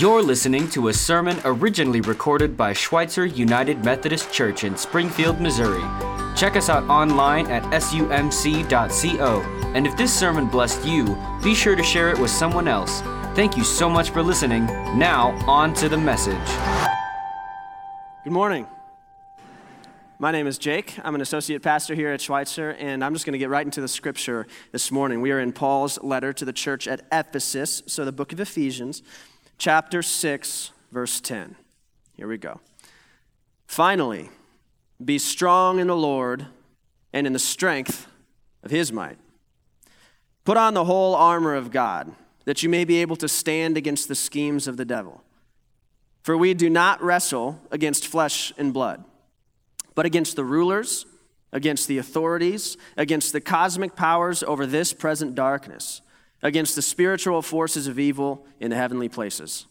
[0.00, 5.84] You're listening to a sermon originally recorded by Schweitzer United Methodist Church in Springfield, Missouri.
[6.34, 9.40] Check us out online at sumc.co.
[9.72, 13.02] And if this sermon blessed you, be sure to share it with someone else.
[13.36, 14.66] Thank you so much for listening.
[14.98, 16.34] Now, on to the message.
[18.24, 18.66] Good morning.
[20.18, 20.98] My name is Jake.
[21.04, 23.80] I'm an associate pastor here at Schweitzer, and I'm just going to get right into
[23.80, 25.20] the scripture this morning.
[25.20, 29.02] We are in Paul's letter to the church at Ephesus, so the book of Ephesians,
[29.58, 31.56] chapter 6, verse 10.
[32.14, 32.60] Here we go.
[33.66, 34.30] Finally,
[35.04, 36.46] be strong in the Lord
[37.12, 38.06] and in the strength
[38.62, 39.18] of his might.
[40.44, 42.12] Put on the whole armor of God,
[42.44, 45.22] that you may be able to stand against the schemes of the devil.
[46.22, 49.04] For we do not wrestle against flesh and blood
[49.94, 51.06] but against the rulers,
[51.52, 56.02] against the authorities, against the cosmic powers over this present darkness,
[56.44, 59.66] against the spiritual forces of evil in the heavenly places.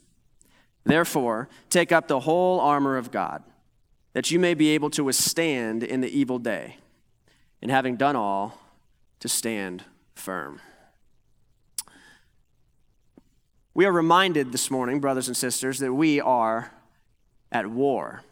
[0.84, 3.44] Therefore, take up the whole armor of God,
[4.14, 6.78] that you may be able to withstand in the evil day,
[7.62, 8.60] and having done all,
[9.20, 10.60] to stand firm.
[13.76, 16.72] We are reminded this morning, brothers and sisters, that we are
[17.52, 18.24] at war.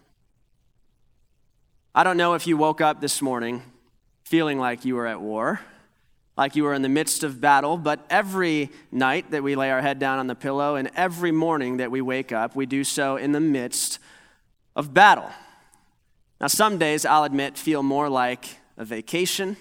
[1.93, 3.63] I don't know if you woke up this morning
[4.23, 5.61] feeling like you were at war,
[6.37, 9.81] like you were in the midst of battle, but every night that we lay our
[9.81, 13.17] head down on the pillow and every morning that we wake up, we do so
[13.17, 13.99] in the midst
[14.75, 15.29] of battle.
[16.39, 18.45] Now, some days, I'll admit, feel more like
[18.77, 19.57] a vacation.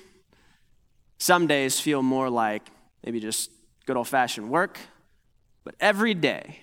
[1.18, 2.70] Some days feel more like
[3.05, 3.50] maybe just
[3.84, 4.78] good old fashioned work.
[5.64, 6.60] But every day,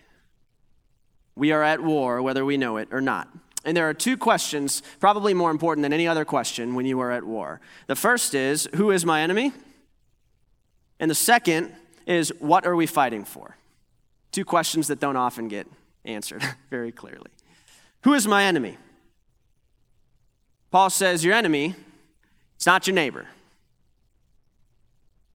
[1.36, 3.30] we are at war, whether we know it or not.
[3.64, 7.11] And there are two questions, probably more important than any other question when you are
[7.11, 7.59] at war.
[7.86, 9.52] The first is, Who is my enemy?
[11.00, 11.73] And the second
[12.06, 13.58] is, What are we fighting for?
[14.31, 15.67] Two questions that don't often get
[16.06, 17.30] answered very clearly.
[18.04, 18.78] Who is my enemy?
[20.72, 21.76] Paul says, Your enemy,
[22.55, 23.27] it's not your neighbor,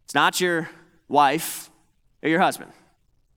[0.04, 0.70] it's not your
[1.08, 1.70] wife
[2.22, 2.72] or your husband,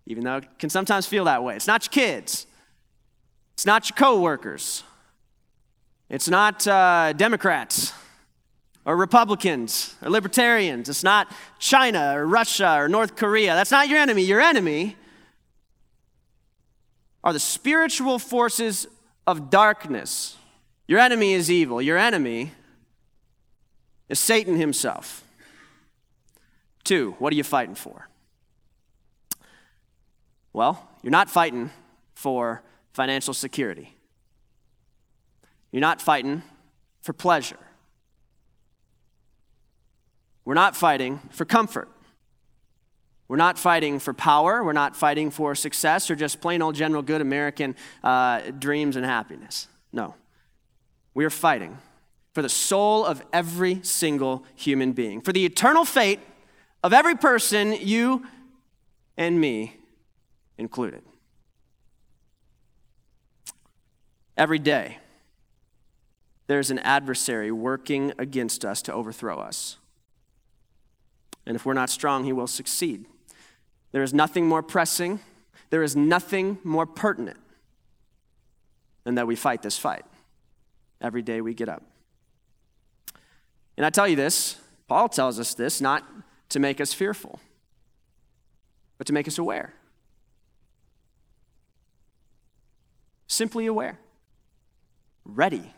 [0.05, 1.55] even though it can sometimes feel that way.
[1.55, 2.47] It's not your kids.
[3.53, 4.83] It's not your coworkers.
[6.09, 7.94] It's not uh, Democrats
[8.85, 10.88] or Republicans or libertarians.
[10.88, 13.56] It's not China or Russia or North Korea.
[13.56, 14.23] That's not your enemy.
[14.23, 14.96] Your enemy
[17.23, 18.88] are the spiritual forces
[19.25, 20.38] of darkness.
[20.88, 21.81] Your enemy is evil.
[21.81, 22.51] Your enemy
[24.07, 25.23] is Satan himself.
[26.84, 28.07] Two, what are you fighting for?
[30.53, 31.72] Well, you're not fighting
[32.13, 32.62] for
[32.94, 33.96] financial security.
[35.72, 36.44] You're not fighting
[37.02, 37.57] for pleasure.
[40.45, 41.89] We're not fighting for comfort.
[43.28, 44.63] We're not fighting for power.
[44.63, 49.05] We're not fighting for success or just plain old general good American uh, dreams and
[49.05, 49.67] happiness.
[49.91, 50.13] No.
[51.16, 51.79] We are fighting
[52.34, 56.19] for the soul of every single human being, for the eternal fate
[56.84, 58.25] of every person, you
[59.17, 59.78] and me
[60.57, 61.01] included.
[64.38, 64.97] Every day,
[66.47, 69.78] there's an adversary working against us to overthrow us.
[71.45, 73.06] And if we're not strong, he will succeed.
[73.91, 75.19] There is nothing more pressing,
[75.69, 77.39] there is nothing more pertinent
[79.03, 80.05] than that we fight this fight
[81.01, 81.84] every day we get up.
[83.78, 84.57] And I tell you this,
[84.88, 86.03] Paul tells us this not
[86.50, 87.39] to make us fearful,
[88.97, 89.73] but to make us aware.
[93.28, 94.00] Simply aware
[95.25, 95.73] ready,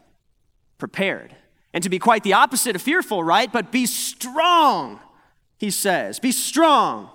[0.77, 1.35] prepared.
[1.73, 3.51] And to be quite the opposite of fearful, right?
[3.51, 4.99] But be strong,
[5.57, 6.19] he says.
[6.19, 7.09] Be strong.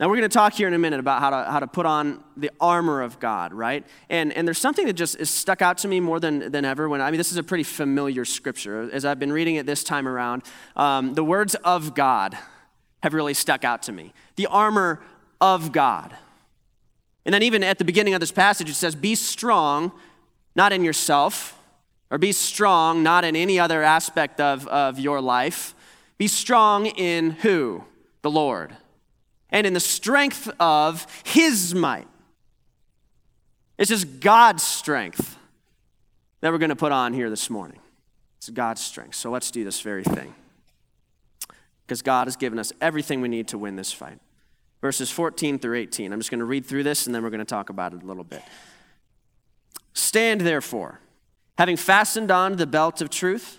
[0.00, 1.86] Now, we're going to talk here in a minute about how to, how to put
[1.86, 3.86] on the armor of God, right?
[4.10, 6.88] And, and there's something that just is stuck out to me more than, than ever
[6.88, 8.90] when, I mean, this is a pretty familiar scripture.
[8.92, 10.42] As I've been reading it this time around,
[10.74, 12.36] um, the words of God
[13.02, 14.12] have really stuck out to me.
[14.34, 15.00] The armor
[15.40, 16.16] of God.
[17.24, 19.92] And then, even at the beginning of this passage, it says, Be strong
[20.54, 21.58] not in yourself,
[22.10, 25.74] or be strong not in any other aspect of, of your life.
[26.22, 27.82] Be strong in who?
[28.20, 28.76] The Lord.
[29.50, 32.06] And in the strength of His might.
[33.76, 35.36] It's just God's strength
[36.40, 37.80] that we're going to put on here this morning.
[38.38, 39.16] It's God's strength.
[39.16, 40.32] So let's do this very thing.
[41.84, 44.20] Because God has given us everything we need to win this fight.
[44.80, 46.12] Verses 14 through 18.
[46.12, 48.04] I'm just going to read through this and then we're going to talk about it
[48.04, 48.44] a little bit.
[49.92, 51.00] Stand therefore,
[51.58, 53.58] having fastened on the belt of truth,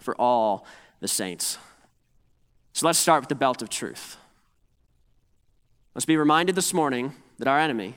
[0.00, 0.66] for all
[1.00, 1.58] the saints.
[2.72, 4.16] So let's start with the belt of truth.
[5.94, 7.96] Let's be reminded this morning that our enemy,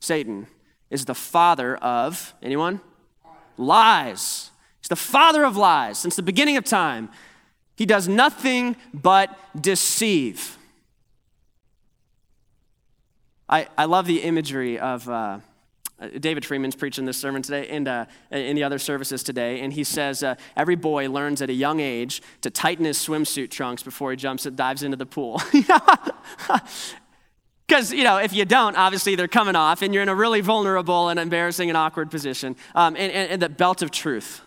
[0.00, 0.46] Satan,
[0.90, 2.80] is the father of anyone?
[3.58, 4.50] Lies.
[4.80, 7.10] He's the father of lies since the beginning of time.
[7.76, 10.56] He does nothing but deceive.
[13.48, 15.40] I, I love the imagery of uh,
[16.08, 19.84] David Freeman's preaching this sermon today and uh, in the other services today, and he
[19.84, 24.10] says uh, every boy learns at a young age to tighten his swimsuit trunks before
[24.10, 25.40] he jumps and dives into the pool.
[27.68, 30.42] Because, you know, if you don't, obviously they're coming off and you're in a really
[30.42, 32.54] vulnerable and embarrassing and awkward position.
[32.74, 34.42] Um, and, and, and the belt of truth.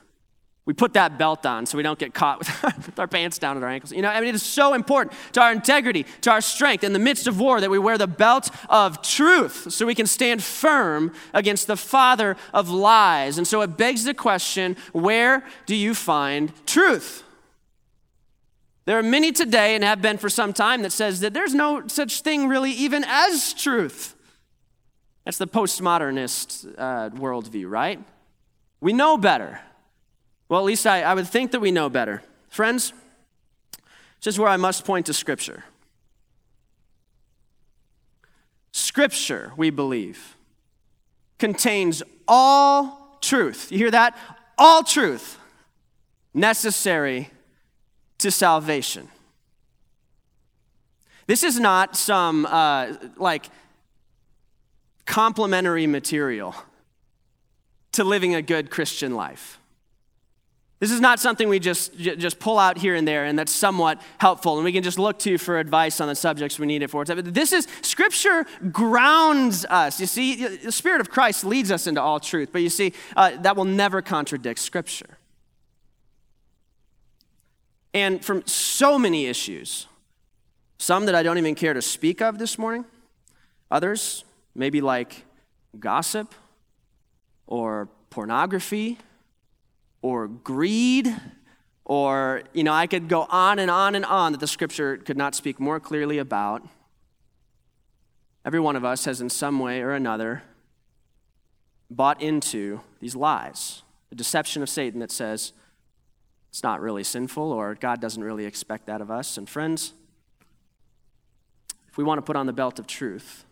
[0.65, 3.37] We put that belt on so we don't get caught with our, with our, pants
[3.37, 3.91] down at our ankles.
[3.91, 6.91] You know, I mean, it is so important to our integrity, to our strength in
[6.91, 10.43] the midst of war that we wear the belt of truth so we can stand
[10.43, 13.37] firm against the father of lies.
[13.37, 17.23] And so it begs the question where do you find truth?
[18.85, 21.87] There are many today and have been for some time that says that there's no
[21.87, 24.15] such thing really even as truth.
[25.25, 27.99] That's the postmodernist uh, worldview, right?
[28.79, 29.59] We know better.
[30.47, 32.21] Well, at least I, I would think that we know better.
[32.49, 32.93] Friends,
[34.23, 35.63] this is where I must point to Scripture.
[38.71, 40.35] Scripture, we believe,
[41.39, 43.71] contains all truth.
[43.71, 44.17] You hear that?
[44.57, 45.37] All truth
[46.33, 47.29] necessary
[48.17, 49.07] to salvation.
[51.27, 53.49] This is not some uh, like
[55.05, 56.53] complementary material
[57.93, 59.59] to living a good Christian life.
[60.79, 64.01] This is not something we just, just pull out here and there and that's somewhat
[64.17, 66.89] helpful and we can just look to for advice on the subjects we need it
[66.89, 67.05] for.
[67.05, 69.99] But This is, Scripture grounds us.
[69.99, 73.37] You see, the Spirit of Christ leads us into all truth, but you see, uh,
[73.37, 75.17] that will never contradict Scripture
[77.95, 79.87] and from so many issues.
[80.77, 82.83] Some that I don't even care to speak of this morning,
[83.71, 85.23] others, maybe like
[85.79, 86.35] gossip
[87.47, 88.97] or pornography
[90.01, 91.15] or greed
[91.83, 95.17] or you know i could go on and on and on that the scripture could
[95.17, 96.67] not speak more clearly about
[98.43, 100.43] every one of us has in some way or another
[101.89, 105.53] bought into these lies the deception of satan that says
[106.55, 109.37] it's not really sinful or God doesn't really expect that of us.
[109.37, 109.91] And friends,
[111.89, 113.43] if we want to put on the belt of truth,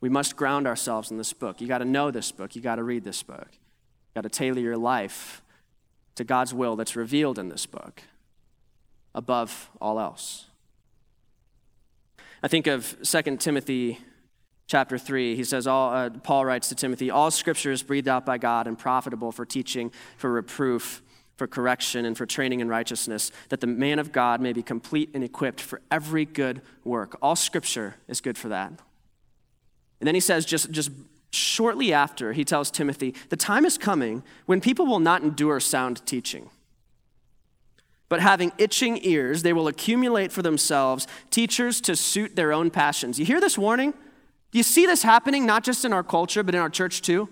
[0.00, 1.60] we must ground ourselves in this book.
[1.60, 2.56] You got to know this book.
[2.56, 3.48] You got to read this book.
[4.14, 5.42] Got to tailor your life
[6.14, 8.02] to God's will that's revealed in this book
[9.14, 10.46] above all else.
[12.42, 13.98] I think of 2 Timothy
[14.66, 18.24] chapter 3 he says all, uh, paul writes to timothy all scripture is breathed out
[18.24, 21.02] by god and profitable for teaching for reproof
[21.36, 25.10] for correction and for training in righteousness, that the man of God may be complete
[25.14, 27.16] and equipped for every good work.
[27.20, 28.68] All scripture is good for that.
[30.00, 30.90] And then he says, just, just
[31.34, 36.04] shortly after, he tells Timothy, the time is coming when people will not endure sound
[36.06, 36.50] teaching.
[38.08, 43.18] But having itching ears, they will accumulate for themselves teachers to suit their own passions.
[43.18, 43.92] You hear this warning?
[44.50, 47.28] Do you see this happening not just in our culture, but in our church too?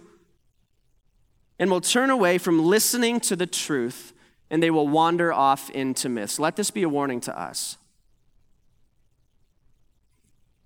[1.63, 4.13] and will turn away from listening to the truth
[4.51, 6.41] and they will wander off into myths.
[6.41, 7.79] Let this be a warning to us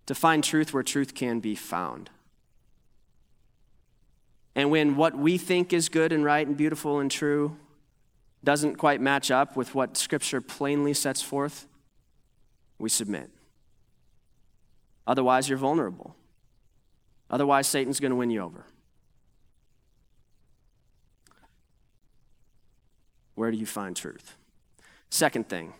[0.06, 2.08] to find truth where truth can be found.
[4.56, 7.58] And when what we think is good and right and beautiful and true
[8.42, 11.66] doesn't quite match up with what Scripture plainly sets forth,
[12.78, 13.30] we submit.
[15.06, 16.16] Otherwise, you're vulnerable.
[17.28, 18.64] Otherwise, Satan's going to win you over.
[23.34, 24.36] Where do you find truth?
[25.10, 25.74] Second thing,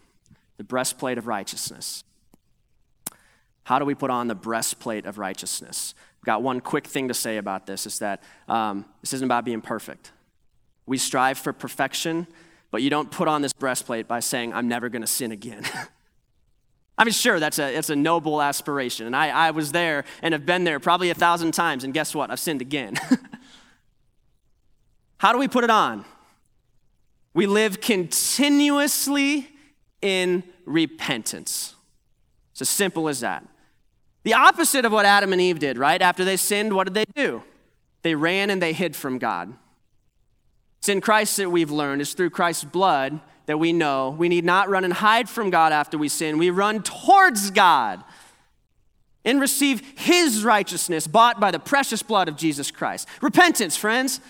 [0.58, 2.04] the breastplate of righteousness.
[3.64, 5.94] How do we put on the breastplate of righteousness?
[6.26, 9.60] Got one quick thing to say about this is that um, this isn't about being
[9.60, 10.10] perfect.
[10.84, 12.26] We strive for perfection,
[12.72, 15.62] but you don't put on this breastplate by saying, I'm never going to sin again.
[16.98, 19.06] I mean, sure, that's a, it's a noble aspiration.
[19.06, 22.12] And I, I was there and have been there probably a thousand times, and guess
[22.12, 22.32] what?
[22.32, 22.96] I've sinned again.
[25.18, 26.04] How do we put it on?
[27.34, 29.48] We live continuously
[30.02, 31.76] in repentance.
[32.50, 33.46] It's as simple as that.
[34.26, 36.02] The opposite of what Adam and Eve did, right?
[36.02, 37.44] After they sinned, what did they do?
[38.02, 39.54] They ran and they hid from God.
[40.80, 42.00] It's in Christ that we've learned.
[42.00, 45.70] It's through Christ's blood that we know we need not run and hide from God
[45.72, 46.38] after we sin.
[46.38, 48.02] We run towards God
[49.24, 53.06] and receive His righteousness bought by the precious blood of Jesus Christ.
[53.22, 54.20] Repentance, friends.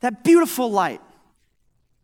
[0.00, 1.02] That beautiful light.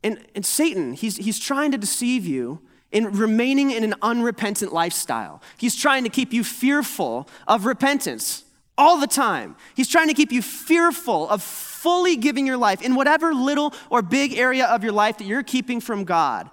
[0.05, 2.61] And, and Satan, he's, he's trying to deceive you
[2.93, 5.43] in remaining in an unrepentant lifestyle.
[5.59, 8.45] He's trying to keep you fearful of repentance
[8.79, 9.57] all the time.
[9.75, 14.03] He's trying to keep you fearful of fully giving your life in whatever little or
[14.03, 16.51] big area of your life that you're keeping from God.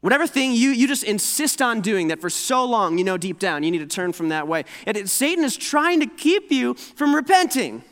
[0.00, 3.38] Whatever thing you, you just insist on doing that for so long, you know deep
[3.38, 4.64] down, you need to turn from that way.
[4.84, 7.84] And it, Satan is trying to keep you from repenting.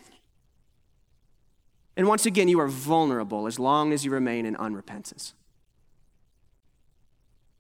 [1.97, 5.35] And once again, you are vulnerable as long as you remain in unrepentance.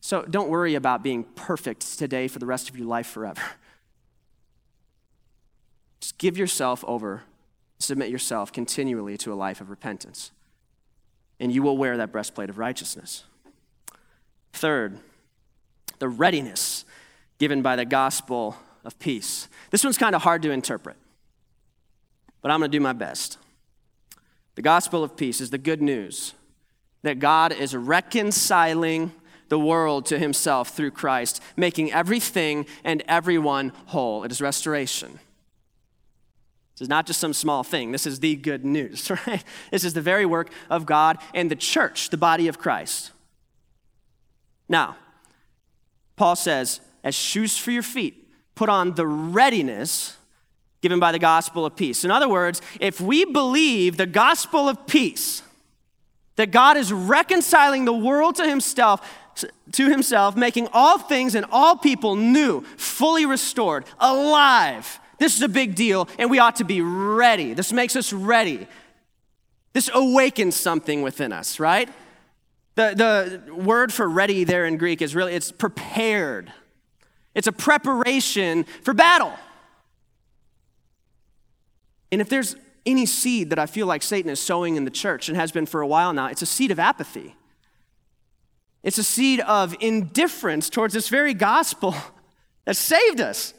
[0.00, 3.42] So don't worry about being perfect today for the rest of your life forever.
[6.00, 7.22] Just give yourself over,
[7.78, 10.32] submit yourself continually to a life of repentance,
[11.38, 13.24] and you will wear that breastplate of righteousness.
[14.54, 14.98] Third,
[15.98, 16.86] the readiness
[17.38, 19.48] given by the gospel of peace.
[19.70, 20.96] This one's kind of hard to interpret,
[22.40, 23.36] but I'm going to do my best.
[24.54, 26.34] The gospel of peace is the good news
[27.02, 29.12] that God is reconciling
[29.50, 34.24] the world to himself through Christ, making everything and everyone whole.
[34.24, 35.18] It is restoration.
[36.74, 37.92] This is not just some small thing.
[37.92, 39.44] This is the good news, right?
[39.70, 43.10] This is the very work of God and the church, the body of Christ.
[44.68, 44.96] Now,
[46.16, 50.16] Paul says, as shoes for your feet, put on the readiness
[50.80, 52.04] given by the gospel of peace.
[52.04, 55.42] In other words, if we believe the gospel of peace,
[56.36, 59.06] that God is reconciling the world to himself,
[59.72, 65.00] to himself, making all things and all people new, fully restored, alive.
[65.18, 67.54] This is a big deal, and we ought to be ready.
[67.54, 68.66] This makes us ready.
[69.72, 71.88] This awakens something within us, right?
[72.74, 76.52] The, the word for ready there in Greek is really, it's prepared.
[77.34, 79.32] It's a preparation for battle.
[82.10, 82.56] And if there's
[82.86, 85.66] any seed that I feel like Satan is sowing in the church and has been
[85.66, 87.36] for a while now, it's a seed of apathy.
[88.82, 91.94] It's a seed of indifference towards this very gospel
[92.64, 93.54] that saved us.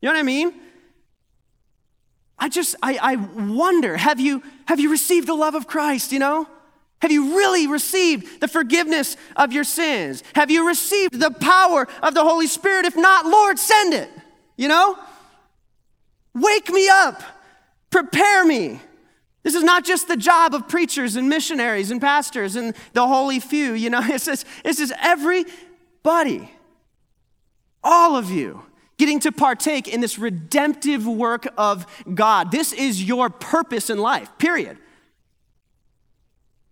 [0.00, 0.52] You know what I mean?
[2.38, 6.20] I just, I, I wonder, have you, have you received the love of Christ, you
[6.20, 6.46] know?
[7.00, 10.22] Have you really received the forgiveness of your sins?
[10.34, 12.86] Have you received the power of the Holy Spirit?
[12.86, 14.10] If not, Lord, send it.
[14.56, 14.98] You know?
[16.34, 17.22] Wake me up.
[17.90, 18.80] Prepare me.
[19.42, 23.40] This is not just the job of preachers and missionaries and pastors and the holy
[23.40, 23.72] few.
[23.72, 26.50] You know, it's just, it's just everybody,
[27.82, 28.62] all of you,
[28.98, 32.50] getting to partake in this redemptive work of God.
[32.50, 34.76] This is your purpose in life, period.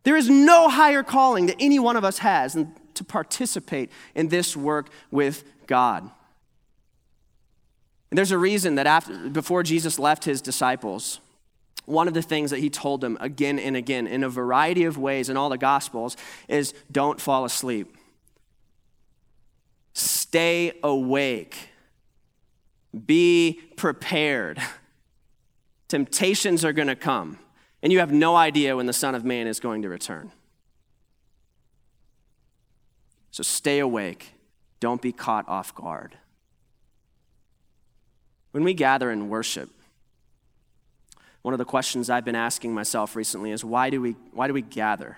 [0.02, 4.28] There is no higher calling that any one of us has than to participate in
[4.28, 6.10] this work with God.
[8.10, 11.20] And there's a reason that after, before Jesus left his disciples,
[11.86, 14.98] one of the things that he told them again and again in a variety of
[14.98, 16.16] ways in all the Gospels
[16.48, 17.96] is don't fall asleep.
[19.94, 21.70] Stay awake.
[23.06, 24.60] Be prepared.
[25.88, 27.38] Temptations are going to come
[27.86, 30.32] and you have no idea when the Son of Man is going to return.
[33.30, 34.32] So stay awake.
[34.80, 36.16] Don't be caught off guard.
[38.50, 39.70] When we gather and worship,
[41.46, 44.52] one of the questions I've been asking myself recently is why do we, why do
[44.52, 45.16] we gather?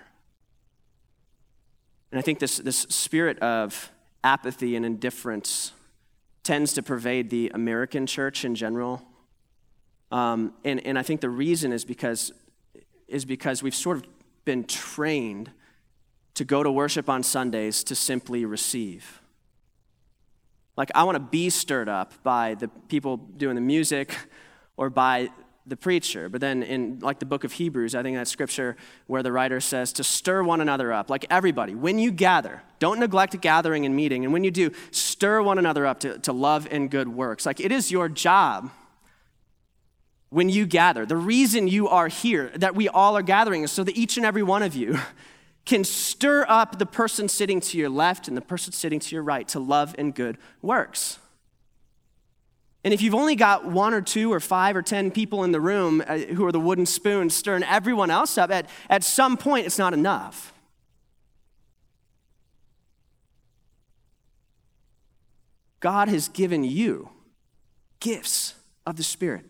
[2.13, 3.91] And I think this, this spirit of
[4.23, 5.73] apathy and indifference
[6.43, 9.01] tends to pervade the American church in general.
[10.13, 12.31] Um, and, and I think the reason is because
[13.09, 14.05] is because we've sort of
[14.45, 15.51] been trained
[16.35, 19.23] to go to worship on Sundays to simply receive.
[20.77, 24.15] Like, I want to be stirred up by the people doing the music
[24.77, 25.31] or by
[25.69, 26.29] the preacher.
[26.29, 29.61] But then, in like the book of Hebrews, I think that scripture where the writer
[29.61, 33.95] says to stir one another up, like everybody, when you gather, don't neglect gathering and
[33.95, 34.25] meeting.
[34.25, 37.47] And when you do, stir one another up to, to love and good works.
[37.47, 38.71] Like, it is your job
[40.31, 41.07] when you gather.
[41.07, 44.27] The reason you are here, that we all are gathering, is so that each and
[44.27, 44.99] every one of you
[45.65, 49.23] can stir up the person sitting to your left and the person sitting to your
[49.23, 51.19] right to love and good works.
[52.85, 55.61] And if you've only got one or two or five or ten people in the
[55.61, 59.67] room uh, who are the wooden spoons stirring everyone else up, at, at some point
[59.67, 60.53] it's not enough.
[65.81, 67.11] God has given you
[68.01, 68.55] gifts
[68.87, 69.45] of the Spirit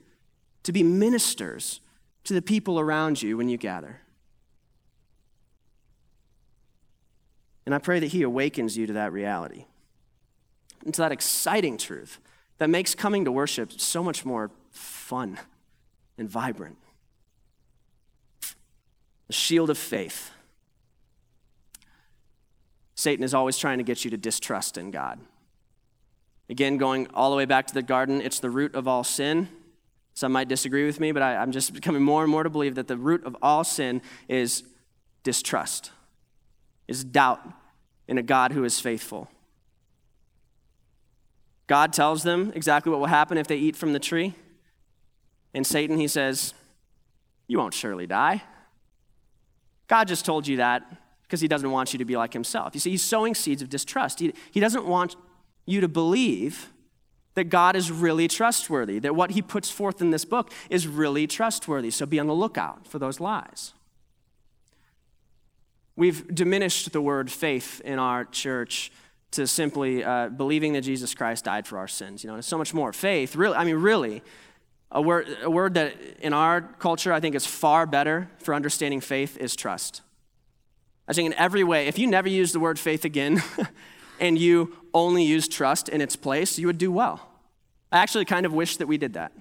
[0.63, 1.81] to be ministers
[2.25, 4.01] to the people around you when you gather.
[7.65, 9.67] And I pray that He awakens you to that reality
[10.85, 12.19] and to that exciting truth
[12.59, 15.39] that makes coming to worship so much more fun
[16.17, 16.77] and vibrant.
[19.29, 20.31] The shield of faith.
[22.95, 25.21] Satan is always trying to get you to distrust in God.
[26.51, 29.49] Again, going all the way back to the garden, it's the root of all sin.
[30.15, 32.75] Some might disagree with me, but I, am just becoming more and more to believe
[32.75, 34.65] that the root of all sin is
[35.23, 35.93] distrust,
[36.89, 37.41] is doubt
[38.09, 39.29] in a God who is faithful.
[41.69, 44.35] God tells them exactly what will happen if they eat from the tree.
[45.55, 46.55] And Satan, he says,
[47.47, 48.43] You won't surely die.
[49.87, 50.83] God just told you that
[51.23, 52.75] because he doesn't want you to be like himself.
[52.75, 54.19] You see, he's sowing seeds of distrust.
[54.19, 55.17] He, he doesn't want
[55.67, 56.73] you to believe
[57.35, 61.27] that God is really trustworthy, that what he puts forth in this book is really
[61.27, 61.91] trustworthy.
[61.91, 63.75] So be on the lookout for those lies.
[65.97, 68.91] We've diminished the word faith in our church
[69.33, 72.25] to simply uh, believing that Jesus Christ died for our sins.
[72.25, 72.93] You know, it's so much more.
[72.93, 74.23] Faith, really, I mean, really,
[74.91, 79.01] a word, a word that in our culture I think is far better for understanding
[79.01, 80.03] faith is trust.
[81.07, 83.43] I think in every way, if you never use the word faith again
[84.21, 87.29] and you only use trust in its place, you would do well.
[87.93, 89.33] I actually kind of wish that we did that.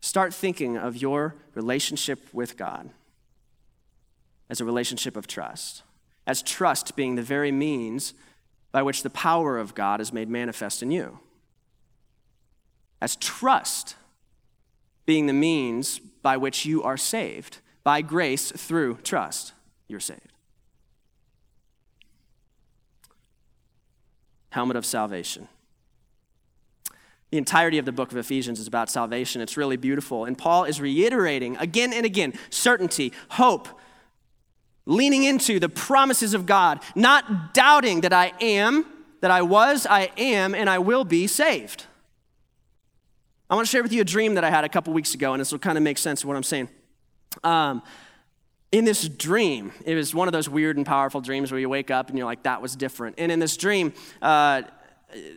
[0.00, 2.90] Start thinking of your relationship with God
[4.50, 5.82] as a relationship of trust
[6.26, 8.14] as trust being the very means
[8.72, 11.20] by which the power of God is made manifest in you.
[13.00, 13.96] As trust
[15.06, 17.58] being the means by which you are saved.
[17.82, 19.52] By grace through trust,
[19.88, 20.20] you're saved.
[24.50, 25.48] Helmet of salvation.
[27.30, 29.42] The entirety of the book of Ephesians is about salvation.
[29.42, 30.24] It's really beautiful.
[30.24, 33.68] And Paul is reiterating again and again certainty, hope,
[34.86, 38.84] leaning into the promises of God, not doubting that I am,
[39.20, 41.86] that I was, I am, and I will be saved.
[43.48, 45.32] I want to share with you a dream that I had a couple weeks ago,
[45.32, 46.68] and this will kind of make sense of what I'm saying.
[47.42, 47.82] Um,
[48.72, 51.90] in this dream, it was one of those weird and powerful dreams where you wake
[51.90, 53.16] up and you're like, that was different.
[53.18, 54.62] And in this dream, uh,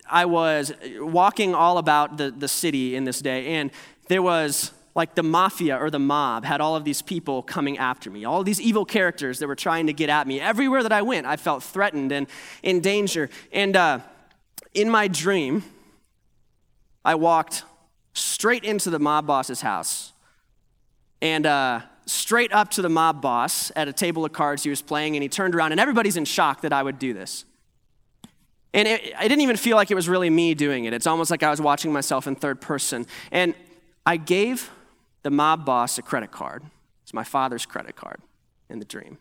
[0.10, 3.72] I was walking all about the, the city in this day, and
[4.08, 8.10] there was like the mafia or the mob had all of these people coming after
[8.10, 10.42] me, all these evil characters that were trying to get at me.
[10.42, 12.26] Everywhere that I went, I felt threatened and
[12.64, 13.30] in danger.
[13.54, 14.00] And uh,
[14.74, 15.64] in my dream,
[17.06, 17.64] I walked
[18.14, 20.14] straight into the mob boss's house
[21.22, 24.82] and uh, straight up to the mob boss at a table of cards he was
[24.82, 27.46] playing, and he turned around, and everybody's in shock that I would do this.
[28.74, 30.94] And it, I didn't even feel like it was really me doing it.
[30.94, 33.06] It's almost like I was watching myself in third person.
[33.32, 33.56] And
[34.06, 34.70] I gave
[35.28, 36.64] the mob boss a credit card.
[37.04, 38.22] It's my father's credit card
[38.70, 39.18] in the dream.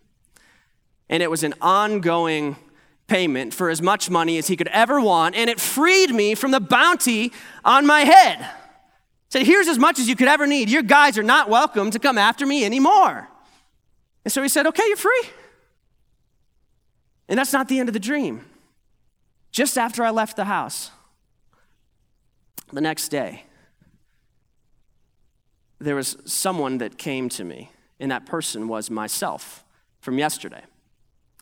[1.08, 2.54] And it was an ongoing
[3.08, 6.52] payment for as much money as he could ever want, and it freed me from
[6.52, 7.32] the bounty
[7.64, 8.48] on my head.
[9.30, 10.70] said, Here's as much as you could ever need.
[10.70, 13.26] Your guys are not welcome to come after me anymore.
[14.24, 15.22] And so he said, Okay, you're free.
[17.28, 18.44] And that's not the end of the dream.
[19.50, 20.92] Just after I left the house,
[22.72, 23.45] the next day,
[25.78, 29.64] there was someone that came to me, and that person was myself
[30.00, 30.62] from yesterday.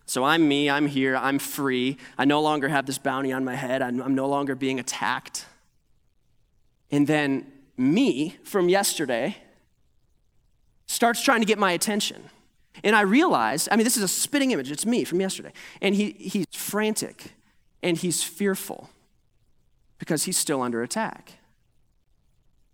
[0.07, 1.97] So I'm me, I'm here, I'm free.
[2.19, 5.47] I no longer have this bounty on my head, I'm, I'm no longer being attacked.
[6.91, 9.37] And then me from yesterday
[10.87, 12.23] starts trying to get my attention.
[12.83, 15.53] And I realize, I mean, this is a spitting image, it's me from yesterday.
[15.81, 17.33] And he, he's frantic
[17.83, 18.91] and he's fearful
[19.99, 21.33] because he's still under attack.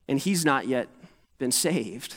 [0.08, 0.88] And he's not yet
[1.40, 2.14] been saved,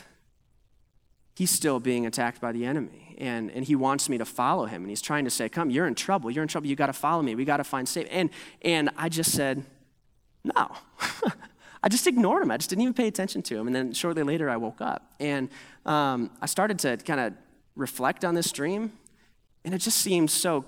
[1.33, 3.15] he's still being attacked by the enemy.
[3.17, 4.83] And, and he wants me to follow him.
[4.83, 6.29] And he's trying to say, Come, you're in trouble.
[6.29, 6.67] You're in trouble.
[6.67, 7.33] You got to follow me.
[7.33, 8.07] We got to find safe.
[8.12, 8.29] And,
[8.62, 9.63] and I just said,
[10.43, 10.69] No.
[11.83, 12.51] I just ignored him.
[12.51, 13.67] I just didn't even pay attention to him.
[13.67, 15.13] And then shortly later, I woke up.
[15.19, 15.49] And
[15.86, 17.33] um, I started to kind of
[17.75, 18.93] reflect on this dream.
[19.65, 20.63] And it just seemed so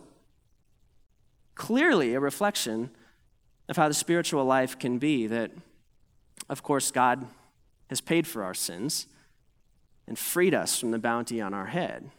[1.55, 2.89] clearly a reflection
[3.69, 5.51] of how the spiritual life can be that,
[6.49, 7.25] of course, God
[7.89, 9.07] has paid for our sins
[10.07, 12.11] and freed us from the bounty on our head.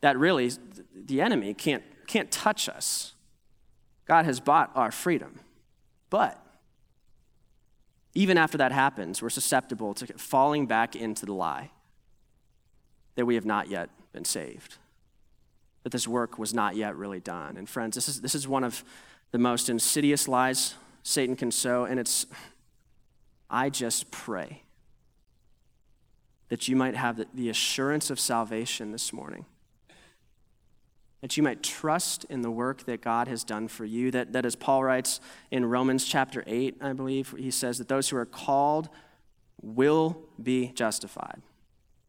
[0.00, 0.50] That really,
[0.94, 3.14] the enemy can't, can't touch us.
[4.06, 5.40] God has bought our freedom.
[6.10, 6.40] But
[8.14, 11.70] even after that happens, we're susceptible to falling back into the lie
[13.16, 14.76] that we have not yet been saved,
[15.82, 17.56] that this work was not yet really done.
[17.56, 18.84] And friends, this is, this is one of
[19.32, 21.84] the most insidious lies Satan can sow.
[21.84, 22.26] And it's,
[23.50, 24.62] I just pray
[26.48, 29.46] that you might have the, assurance of salvation this morning
[31.24, 34.10] that you might trust in the work that God has done for you.
[34.10, 38.10] That, that as Paul writes in Romans chapter 8, I believe, he says that those
[38.10, 38.90] who are called
[39.62, 41.40] will be justified.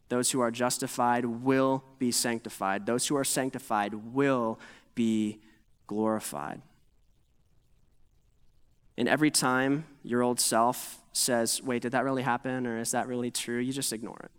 [0.10, 2.86] Those who are justified will be sanctified.
[2.86, 4.60] Those who are sanctified will
[4.95, 5.39] be
[5.88, 6.62] glorified.
[8.97, 12.65] And every time your old self says, Wait, did that really happen?
[12.65, 13.60] Or is that really true?
[13.60, 14.31] You just ignore it.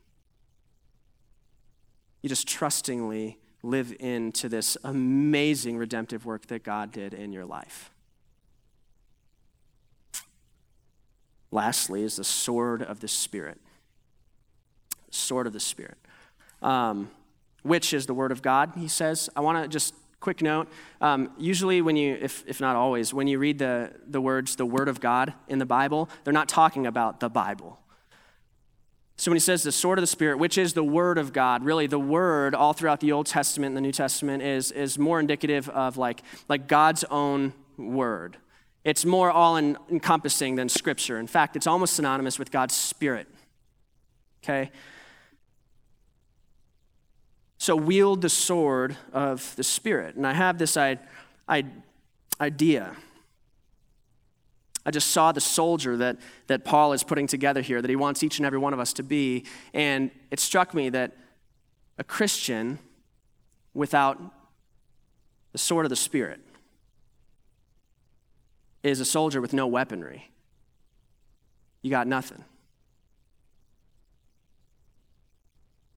[2.23, 7.91] You just trustingly live into this amazing redemptive work that God did in your life.
[11.51, 13.59] Lastly, is the sword of the Spirit.
[15.11, 15.97] Sword of the Spirit,
[16.63, 17.11] um,
[17.63, 19.31] which is the Word of God, he says.
[19.35, 20.69] I want to just quick note.
[21.01, 24.67] Um, usually, when you, if, if not always, when you read the, the words, the
[24.67, 27.81] Word of God in the Bible, they're not talking about the Bible.
[29.19, 31.65] So when he says the sword of the Spirit, which is the Word of God,
[31.65, 35.19] really the Word all throughout the Old Testament and the New Testament is, is more
[35.19, 38.37] indicative of like, like God's own Word.
[38.85, 41.19] It's more all encompassing than Scripture.
[41.19, 43.27] In fact, it's almost synonymous with God's Spirit.
[44.45, 44.71] Okay?
[47.67, 50.15] So wield the sword of the Spirit.
[50.15, 51.01] And I have this I,
[51.49, 51.65] I,
[52.41, 52.95] idea
[54.87, 58.23] I just saw the soldier that, that Paul is putting together here, that he wants
[58.23, 59.45] each and every one of us to be.
[59.75, 61.17] And it struck me that
[61.99, 62.79] a Christian
[63.75, 64.23] without
[65.51, 66.39] the sword of the Spirit
[68.85, 70.31] is a soldier with no weaponry.
[71.83, 72.45] You got nothing.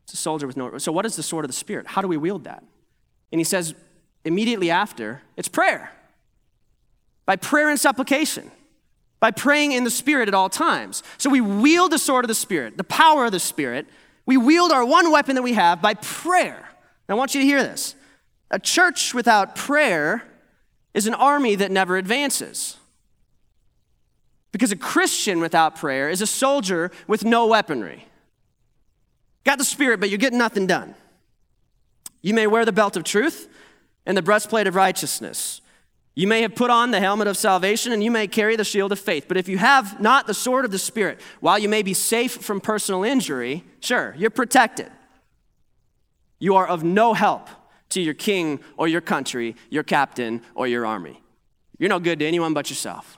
[0.09, 0.77] It's a soldier with no.
[0.79, 1.85] So, what is the sword of the Spirit?
[1.85, 2.63] How do we wield that?
[3.31, 3.75] And he says
[4.25, 5.91] immediately after, it's prayer.
[7.27, 8.51] By prayer and supplication
[9.19, 11.03] by praying in the Spirit at all times.
[11.17, 13.87] So we wield the sword of the Spirit, the power of the Spirit.
[14.25, 16.69] We wield our one weapon that we have by prayer.
[17.07, 17.95] I want you to hear this.
[18.51, 20.23] A church without prayer
[20.93, 22.77] is an army that never advances.
[24.51, 28.07] Because a Christian without prayer is a soldier with no weaponry.
[29.43, 30.95] Got the Spirit, but you're getting nothing done.
[32.21, 33.47] You may wear the belt of truth
[34.05, 35.61] and the breastplate of righteousness.
[36.15, 38.91] You may have put on the helmet of salvation and you may carry the shield
[38.91, 39.25] of faith.
[39.27, 42.33] But if you have not the sword of the Spirit, while you may be safe
[42.33, 44.91] from personal injury, sure, you're protected.
[46.39, 47.47] You are of no help
[47.89, 51.21] to your king or your country, your captain or your army.
[51.77, 53.17] You're no good to anyone but yourself.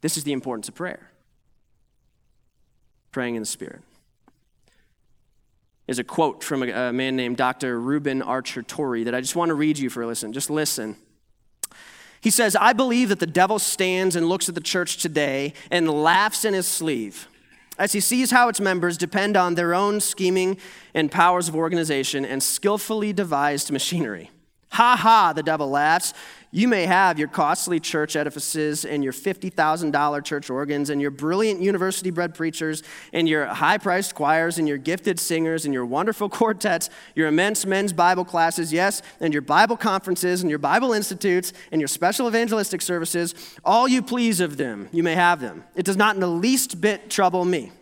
[0.00, 1.10] This is the importance of prayer
[3.10, 3.80] praying in the Spirit.
[5.86, 7.80] Is a quote from a, a man named Dr.
[7.80, 10.32] Reuben Archer Torrey that I just want to read you for a listen.
[10.32, 10.96] Just listen.
[12.20, 15.88] He says, I believe that the devil stands and looks at the church today and
[15.88, 17.28] laughs in his sleeve
[17.78, 20.56] as he sees how its members depend on their own scheming
[20.94, 24.30] and powers of organization and skillfully devised machinery.
[24.76, 26.12] Ha ha, the devil laughs.
[26.50, 31.62] You may have your costly church edifices and your $50,000 church organs and your brilliant
[31.62, 32.82] university bred preachers
[33.14, 37.64] and your high priced choirs and your gifted singers and your wonderful quartets, your immense
[37.64, 42.28] men's Bible classes, yes, and your Bible conferences and your Bible institutes and your special
[42.28, 43.34] evangelistic services.
[43.64, 45.64] All you please of them, you may have them.
[45.74, 47.72] It does not in the least bit trouble me.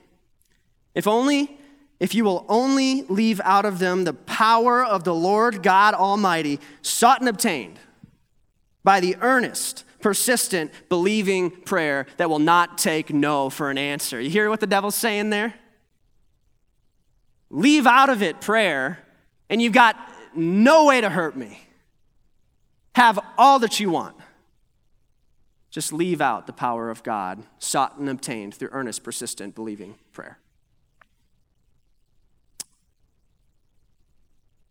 [0.94, 1.59] If only
[2.00, 6.61] if you will only leave out of them the power of the Lord God Almighty,
[6.83, 7.78] sought and obtained
[8.83, 14.20] by the earnest, persistent, believing prayer that will not take no for an answer.
[14.20, 15.54] You hear what the devil's saying there?
[17.48, 18.98] Leave out of it prayer,
[19.48, 19.96] and you've got
[20.35, 21.61] no way to hurt me.
[22.94, 24.16] Have all that you want.
[25.70, 30.38] Just leave out the power of God, sought and obtained through earnest, persistent, believing prayer.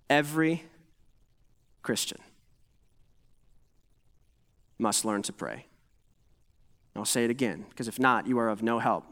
[0.09, 0.63] Every
[1.81, 2.19] Christian
[4.77, 5.67] must learn to pray.
[6.95, 9.05] I'll say it again, because if not, you are of no help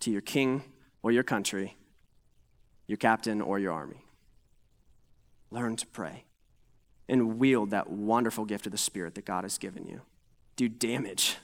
[0.00, 0.62] to your king
[1.02, 1.76] or your country,
[2.86, 4.04] your captain or your army.
[5.50, 6.24] Learn to pray
[7.08, 10.02] and wield that wonderful gift of the Spirit that God has given you.
[10.54, 11.36] Do damage.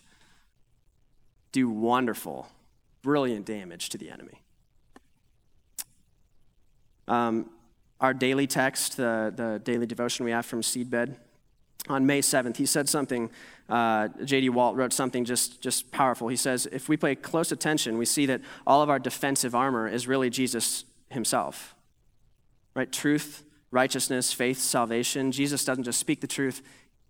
[1.51, 2.49] Do wonderful,
[3.03, 4.43] brilliant damage to the enemy.
[7.09, 7.51] Um,
[8.01, 11.17] our daily text, the, the daily devotion we have from Seedbed,
[11.89, 13.31] on May 7th, he said something,
[13.69, 14.49] uh, J.D.
[14.49, 16.29] Walt wrote something just, just powerful.
[16.29, 19.87] He says, If we pay close attention, we see that all of our defensive armor
[19.87, 21.77] is really Jesus himself.
[22.75, 22.91] Right?
[22.91, 25.31] Truth, righteousness, faith, salvation.
[25.31, 26.61] Jesus doesn't just speak the truth,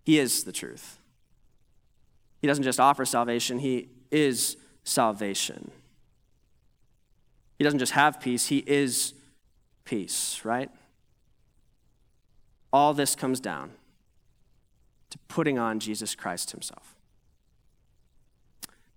[0.05, 0.99] he is the truth.
[2.41, 5.73] He doesn't just offer salvation, He is salvation.
[7.59, 9.15] He doesn't just have peace, He is
[9.87, 10.71] peace, right?
[12.71, 13.73] All this comes down
[15.09, 16.95] to putting on Jesus Christ Himself.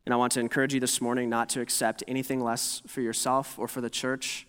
[0.06, 3.58] And I want to encourage you this morning not to accept anything less for yourself
[3.58, 4.47] or for the church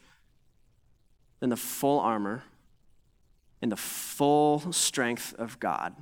[1.38, 2.42] than the full armor
[3.60, 5.94] and the full strength of God.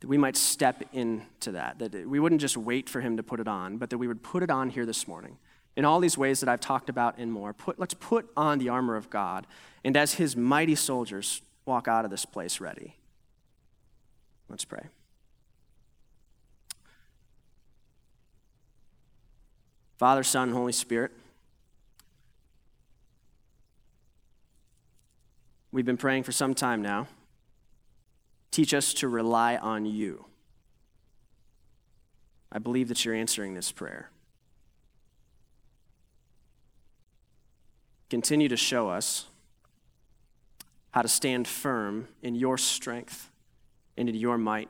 [0.00, 3.40] That we might step into that, that we wouldn't just wait for Him to put
[3.40, 5.38] it on, but that we would put it on here this morning.
[5.76, 8.70] In all these ways that I've talked about and more, put, let's put on the
[8.70, 9.46] armor of God,
[9.84, 12.96] and as His mighty soldiers, walk out of this place ready.
[14.48, 14.86] Let's pray.
[19.98, 21.10] Father, Son, Holy Spirit,
[25.72, 27.06] we've been praying for some time now.
[28.50, 30.24] Teach us to rely on you.
[32.52, 34.10] I believe that you're answering this prayer.
[38.08, 39.26] Continue to show us
[40.92, 43.30] how to stand firm in your strength
[43.96, 44.68] and in your might.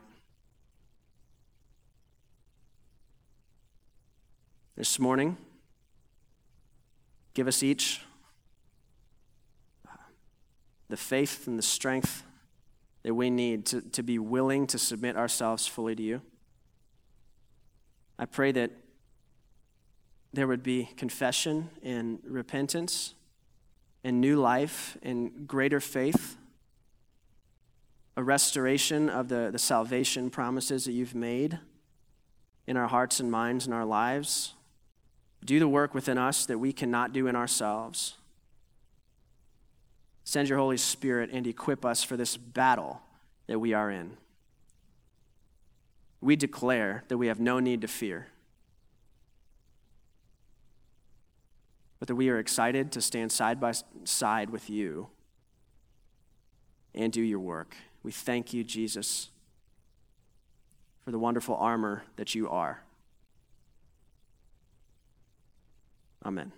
[4.75, 5.37] This morning,
[7.33, 8.01] give us each
[9.87, 9.95] uh,
[10.89, 12.23] the faith and the strength
[13.03, 16.21] that we need to, to be willing to submit ourselves fully to you.
[18.19, 18.71] I pray that
[20.33, 23.13] there would be confession and repentance
[24.03, 26.37] and new life and greater faith,
[28.15, 31.59] a restoration of the, the salvation promises that you've made
[32.65, 34.53] in our hearts and minds and our lives.
[35.45, 38.15] Do the work within us that we cannot do in ourselves.
[40.23, 43.01] Send your Holy Spirit and equip us for this battle
[43.47, 44.17] that we are in.
[46.19, 48.27] We declare that we have no need to fear,
[51.99, 55.07] but that we are excited to stand side by side with you
[56.93, 57.75] and do your work.
[58.03, 59.29] We thank you, Jesus,
[61.03, 62.81] for the wonderful armor that you are.
[66.25, 66.51] Amen.